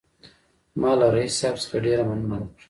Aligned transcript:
ما 0.79 0.91
له 0.99 1.07
رییس 1.15 1.33
صاحب 1.39 1.55
څخه 1.63 1.77
ډېره 1.85 2.03
مننه 2.09 2.35
وکړه. 2.39 2.47